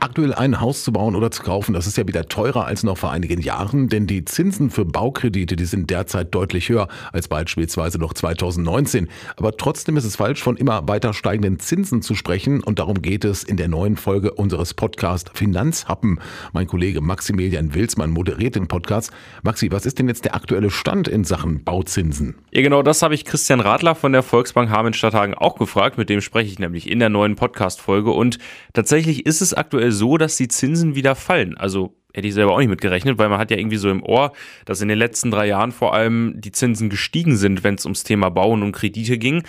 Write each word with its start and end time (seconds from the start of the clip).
Aktuell 0.00 0.34
ein 0.34 0.60
Haus 0.60 0.84
zu 0.84 0.92
bauen 0.92 1.14
oder 1.14 1.30
zu 1.30 1.42
kaufen, 1.42 1.72
das 1.72 1.86
ist 1.86 1.96
ja 1.96 2.06
wieder 2.06 2.26
teurer 2.28 2.66
als 2.66 2.82
noch 2.82 2.98
vor 2.98 3.10
einigen 3.10 3.40
Jahren, 3.40 3.88
denn 3.88 4.06
die 4.06 4.24
Zinsen 4.24 4.70
für 4.70 4.84
Baukredite, 4.84 5.56
die 5.56 5.64
sind 5.64 5.90
derzeit 5.90 6.34
deutlich 6.34 6.68
höher 6.68 6.88
als 7.12 7.28
beispielsweise 7.28 7.98
noch 7.98 8.14
2019. 8.14 9.08
Aber 9.36 9.56
trotzdem 9.56 9.96
ist 9.96 10.04
es 10.04 10.16
falsch, 10.16 10.42
von 10.42 10.56
immer 10.56 10.88
weiter 10.88 11.12
steigenden 11.12 11.58
Zinsen 11.58 12.02
zu 12.02 12.14
sprechen 12.14 12.62
und 12.62 12.78
darum 12.78 13.02
geht 13.02 13.24
es 13.24 13.44
in 13.44 13.56
der 13.56 13.68
neuen 13.68 13.96
Folge 13.96 14.32
unseres 14.32 14.74
Podcasts 14.74 15.30
Finanzhappen. 15.34 16.20
Mein 16.52 16.66
Kollege 16.66 17.00
Maximilian 17.00 17.74
Wilsmann 17.74 18.10
moderiert 18.10 18.54
den 18.54 18.68
Podcast. 18.68 19.12
Maxi, 19.42 19.70
was 19.70 19.86
ist 19.86 19.98
denn 19.98 20.08
jetzt 20.08 20.24
der 20.24 20.34
aktuelle 20.34 20.70
Stand 20.70 21.08
in 21.08 21.24
Sachen 21.24 21.64
Bauzinsen? 21.64 22.36
Ja, 22.50 22.62
genau 22.62 22.82
das 22.82 23.02
habe 23.02 23.14
ich 23.14 23.24
Christian 23.24 23.60
Radler 23.60 23.94
von 23.94 24.12
der 24.12 24.22
Volksbank 24.22 24.70
Hameln-Stadthagen 24.70 25.34
auch 25.34 25.56
gefragt. 25.56 25.98
Mit 25.98 26.08
dem 26.08 26.20
spreche 26.20 26.50
ich 26.50 26.58
nämlich 26.58 26.90
in 26.90 26.98
der 26.98 27.08
neuen 27.08 27.36
Podcast-Folge 27.36 28.10
und 28.10 28.38
tatsächlich 28.72 29.26
ist 29.26 29.40
es 29.40 29.54
aktuell 29.54 29.81
so, 29.90 30.16
dass 30.18 30.36
die 30.36 30.48
Zinsen 30.48 30.94
wieder 30.94 31.14
fallen. 31.14 31.56
Also 31.56 31.96
hätte 32.14 32.28
ich 32.28 32.34
selber 32.34 32.52
auch 32.52 32.58
nicht 32.58 32.68
mitgerechnet, 32.68 33.18
weil 33.18 33.28
man 33.28 33.38
hat 33.38 33.50
ja 33.50 33.56
irgendwie 33.56 33.76
so 33.76 33.90
im 33.90 34.02
Ohr, 34.02 34.32
dass 34.64 34.80
in 34.80 34.88
den 34.88 34.98
letzten 34.98 35.30
drei 35.30 35.46
Jahren 35.46 35.72
vor 35.72 35.94
allem 35.94 36.34
die 36.36 36.52
Zinsen 36.52 36.90
gestiegen 36.90 37.36
sind, 37.36 37.64
wenn 37.64 37.76
es 37.76 37.84
ums 37.84 38.04
Thema 38.04 38.30
Bauen 38.30 38.62
und 38.62 38.72
Kredite 38.72 39.18
ging. 39.18 39.42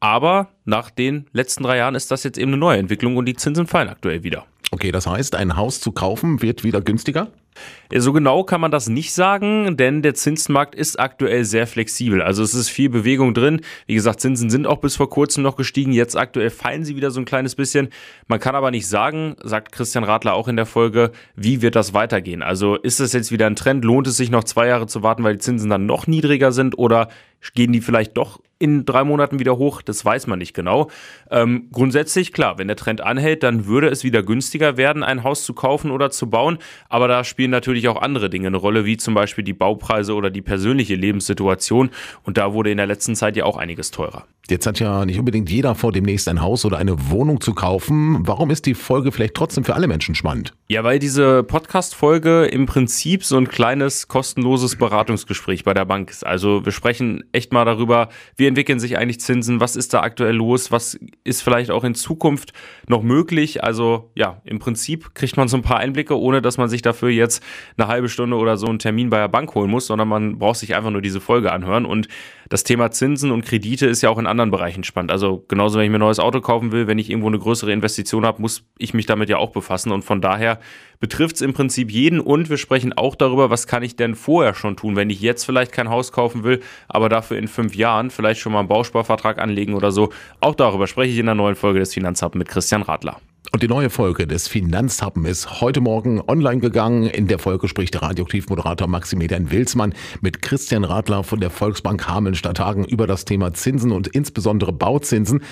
Aber 0.00 0.50
nach 0.64 0.90
den 0.90 1.26
letzten 1.32 1.64
drei 1.64 1.78
Jahren 1.78 1.94
ist 1.94 2.10
das 2.10 2.24
jetzt 2.24 2.38
eben 2.38 2.52
eine 2.52 2.58
neue 2.58 2.78
Entwicklung 2.78 3.16
und 3.16 3.26
die 3.26 3.34
Zinsen 3.34 3.66
fallen 3.66 3.88
aktuell 3.88 4.22
wieder. 4.22 4.46
Okay, 4.70 4.92
das 4.92 5.06
heißt, 5.06 5.34
ein 5.34 5.56
Haus 5.56 5.80
zu 5.80 5.92
kaufen 5.92 6.42
wird 6.42 6.64
wieder 6.64 6.80
günstiger? 6.80 7.28
So 7.96 8.12
genau 8.12 8.42
kann 8.44 8.60
man 8.60 8.70
das 8.70 8.88
nicht 8.88 9.12
sagen, 9.12 9.76
denn 9.76 10.02
der 10.02 10.14
Zinsmarkt 10.14 10.74
ist 10.74 10.98
aktuell 10.98 11.44
sehr 11.44 11.66
flexibel. 11.66 12.22
Also 12.22 12.42
es 12.42 12.54
ist 12.54 12.68
viel 12.68 12.88
Bewegung 12.88 13.34
drin. 13.34 13.60
Wie 13.86 13.94
gesagt, 13.94 14.20
Zinsen 14.20 14.50
sind 14.50 14.66
auch 14.66 14.78
bis 14.78 14.96
vor 14.96 15.08
kurzem 15.08 15.42
noch 15.42 15.56
gestiegen. 15.56 15.92
Jetzt 15.92 16.16
aktuell 16.16 16.50
fallen 16.50 16.84
sie 16.84 16.96
wieder 16.96 17.10
so 17.10 17.20
ein 17.20 17.24
kleines 17.24 17.54
bisschen. 17.54 17.88
Man 18.26 18.40
kann 18.40 18.54
aber 18.54 18.70
nicht 18.70 18.88
sagen, 18.88 19.36
sagt 19.42 19.72
Christian 19.72 20.04
Radler 20.04 20.34
auch 20.34 20.48
in 20.48 20.56
der 20.56 20.66
Folge, 20.66 21.12
wie 21.36 21.62
wird 21.62 21.76
das 21.76 21.94
weitergehen? 21.94 22.42
Also 22.42 22.76
ist 22.76 23.00
das 23.00 23.12
jetzt 23.12 23.30
wieder 23.30 23.46
ein 23.46 23.56
Trend? 23.56 23.84
Lohnt 23.84 24.06
es 24.06 24.16
sich 24.16 24.30
noch 24.30 24.44
zwei 24.44 24.66
Jahre 24.66 24.86
zu 24.86 25.02
warten, 25.02 25.22
weil 25.22 25.34
die 25.34 25.40
Zinsen 25.40 25.70
dann 25.70 25.86
noch 25.86 26.06
niedriger 26.06 26.52
sind? 26.52 26.78
Oder 26.78 27.08
gehen 27.52 27.72
die 27.72 27.80
vielleicht 27.80 28.16
doch 28.16 28.40
in 28.58 28.84
drei 28.84 29.04
Monaten 29.04 29.38
wieder 29.38 29.58
hoch? 29.58 29.82
Das 29.82 30.04
weiß 30.04 30.26
man 30.26 30.38
nicht 30.38 30.54
genau. 30.54 30.90
Ähm, 31.30 31.68
grundsätzlich, 31.72 32.32
klar, 32.32 32.58
wenn 32.58 32.68
der 32.68 32.76
Trend 32.76 33.00
anhält, 33.00 33.42
dann 33.42 33.66
würde 33.66 33.88
es 33.88 34.04
wieder 34.04 34.22
günstiger 34.22 34.76
werden, 34.76 35.02
ein 35.02 35.22
Haus 35.22 35.44
zu 35.44 35.52
kaufen 35.52 35.90
oder 35.90 36.10
zu 36.10 36.30
bauen. 36.30 36.58
Aber 36.88 37.08
da 37.08 37.24
spielen 37.24 37.50
natürlich 37.50 37.88
auch 37.88 38.00
andere 38.00 38.30
Dinge 38.30 38.46
eine 38.46 38.56
Rolle, 38.56 38.84
wie 38.84 38.96
zum 38.96 39.14
Beispiel 39.14 39.44
die 39.44 39.52
Baupreise 39.52 40.14
oder 40.14 40.30
die 40.30 40.42
persönliche 40.42 40.94
Lebenssituation. 40.94 41.90
Und 42.22 42.38
da 42.38 42.54
wurde 42.54 42.70
in 42.70 42.78
der 42.78 42.86
letzten 42.86 43.16
Zeit 43.16 43.36
ja 43.36 43.44
auch 43.44 43.56
einiges 43.56 43.90
teurer. 43.90 44.24
Jetzt 44.50 44.66
hat 44.66 44.78
ja 44.78 45.06
nicht 45.06 45.18
unbedingt 45.18 45.48
jeder 45.48 45.74
vor, 45.74 45.90
demnächst 45.90 46.28
ein 46.28 46.42
Haus 46.42 46.66
oder 46.66 46.76
eine 46.76 47.10
Wohnung 47.10 47.40
zu 47.40 47.54
kaufen. 47.54 48.18
Warum 48.26 48.50
ist 48.50 48.66
die 48.66 48.74
Folge 48.74 49.10
vielleicht 49.10 49.34
trotzdem 49.34 49.64
für 49.64 49.74
alle 49.74 49.88
Menschen 49.88 50.14
spannend? 50.14 50.52
Ja, 50.68 50.84
weil 50.84 50.98
diese 50.98 51.42
Podcast-Folge 51.42 52.44
im 52.44 52.66
Prinzip 52.66 53.24
so 53.24 53.38
ein 53.38 53.48
kleines 53.48 54.06
kostenloses 54.06 54.76
Beratungsgespräch 54.76 55.64
bei 55.64 55.72
der 55.72 55.86
Bank 55.86 56.10
ist. 56.10 56.26
Also 56.26 56.62
wir 56.62 56.72
sprechen 56.72 57.24
echt 57.34 57.52
mal 57.52 57.64
darüber, 57.64 58.08
wie 58.36 58.46
entwickeln 58.46 58.78
sich 58.78 58.96
eigentlich 58.98 59.20
Zinsen, 59.20 59.60
was 59.60 59.76
ist 59.76 59.94
da 59.94 60.00
aktuell 60.00 60.34
los, 60.34 60.70
was 60.70 60.98
ist 61.24 61.42
vielleicht 61.42 61.70
auch 61.70 61.84
in 61.84 61.94
Zukunft 61.94 62.52
noch 62.88 63.02
möglich. 63.02 63.62
Also 63.64 64.10
ja, 64.14 64.40
im 64.44 64.58
Prinzip 64.58 65.14
kriegt 65.14 65.36
man 65.36 65.48
so 65.48 65.56
ein 65.56 65.62
paar 65.62 65.78
Einblicke, 65.78 66.18
ohne 66.18 66.42
dass 66.42 66.58
man 66.58 66.68
sich 66.68 66.82
dafür 66.82 67.10
jetzt 67.10 67.42
eine 67.76 67.88
halbe 67.88 68.08
Stunde 68.08 68.36
oder 68.36 68.56
so 68.56 68.66
einen 68.66 68.78
Termin 68.78 69.10
bei 69.10 69.18
der 69.18 69.28
Bank 69.28 69.54
holen 69.54 69.70
muss, 69.70 69.86
sondern 69.86 70.08
man 70.08 70.38
braucht 70.38 70.58
sich 70.58 70.74
einfach 70.74 70.90
nur 70.90 71.02
diese 71.02 71.20
Folge 71.20 71.52
anhören. 71.52 71.84
Und 71.84 72.08
das 72.48 72.62
Thema 72.62 72.90
Zinsen 72.90 73.30
und 73.30 73.44
Kredite 73.44 73.86
ist 73.86 74.02
ja 74.02 74.10
auch 74.10 74.18
in 74.18 74.26
anderen 74.26 74.50
Bereichen 74.50 74.84
spannend. 74.84 75.10
Also 75.10 75.44
genauso, 75.48 75.78
wenn 75.78 75.84
ich 75.84 75.90
mir 75.90 75.96
ein 75.96 76.00
neues 76.00 76.20
Auto 76.20 76.40
kaufen 76.40 76.72
will, 76.72 76.86
wenn 76.86 76.98
ich 76.98 77.10
irgendwo 77.10 77.28
eine 77.28 77.38
größere 77.38 77.72
Investition 77.72 78.26
habe, 78.26 78.42
muss 78.42 78.64
ich 78.78 78.94
mich 78.94 79.06
damit 79.06 79.28
ja 79.28 79.38
auch 79.38 79.50
befassen. 79.50 79.92
Und 79.92 80.04
von 80.04 80.20
daher 80.20 80.58
betrifft 81.00 81.36
es 81.36 81.42
im 81.42 81.52
Prinzip 81.52 81.90
jeden. 81.90 82.20
Und 82.20 82.50
wir 82.50 82.58
sprechen 82.58 82.92
auch 82.92 83.14
darüber, 83.14 83.50
was 83.50 83.66
kann 83.66 83.82
ich 83.82 83.96
denn 83.96 84.14
vorher 84.14 84.54
schon 84.54 84.76
tun, 84.76 84.96
wenn 84.96 85.10
ich 85.10 85.20
jetzt 85.20 85.44
vielleicht 85.44 85.72
kein 85.72 85.88
Haus 85.88 86.12
kaufen 86.12 86.44
will, 86.44 86.60
aber 86.88 87.08
dafür 87.24 87.38
in 87.38 87.48
fünf 87.48 87.74
Jahren 87.74 88.10
vielleicht 88.10 88.40
schon 88.40 88.52
mal 88.52 88.60
einen 88.60 88.68
Bausparvertrag 88.68 89.38
anlegen 89.38 89.74
oder 89.74 89.92
so. 89.92 90.10
Auch 90.40 90.54
darüber 90.54 90.86
spreche 90.86 91.12
ich 91.12 91.18
in 91.18 91.26
der 91.26 91.34
neuen 91.34 91.54
Folge 91.54 91.78
des 91.80 91.94
Finanzhub 91.94 92.34
mit 92.34 92.48
Christian 92.48 92.82
Radler. 92.82 93.16
Und 93.52 93.62
die 93.62 93.68
neue 93.68 93.88
Folge 93.88 94.26
des 94.26 94.48
Finanzhappen 94.48 95.24
ist 95.26 95.60
heute 95.60 95.80
Morgen 95.80 96.20
online 96.26 96.58
gegangen. 96.58 97.04
In 97.04 97.28
der 97.28 97.38
Folge 97.38 97.68
spricht 97.68 97.94
der 97.94 98.02
Radioaktivmoderator 98.02 98.88
Maximilian 98.88 99.52
Wilsmann 99.52 99.94
mit 100.22 100.42
Christian 100.42 100.82
Radler 100.82 101.22
von 101.22 101.38
der 101.38 101.50
Volksbank 101.50 102.08
Hameln-Stadthagen 102.08 102.84
über 102.84 103.06
das 103.06 103.26
Thema 103.26 103.52
Zinsen 103.54 103.92
und 103.92 104.08
insbesondere 104.08 104.72
Bauzinsen. 104.72 105.44